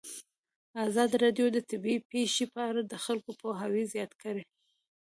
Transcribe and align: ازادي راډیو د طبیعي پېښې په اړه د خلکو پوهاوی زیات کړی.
ازادي 0.87 1.15
راډیو 1.23 1.47
د 1.51 1.57
طبیعي 1.69 1.99
پېښې 2.11 2.45
په 2.53 2.59
اړه 2.69 2.81
د 2.85 2.93
خلکو 3.05 3.29
پوهاوی 3.41 3.83
زیات 3.93 4.11
کړی. 4.21 4.43